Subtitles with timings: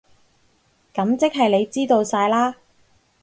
[0.95, 2.55] 噉即係你知道晒喇？